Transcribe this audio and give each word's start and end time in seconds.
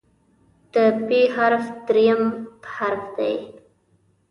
د 0.71 0.73
"پ" 1.05 1.07
حرف 1.35 1.65
دریم 1.85 2.21
حرف 2.75 3.03
دی. 3.17 3.35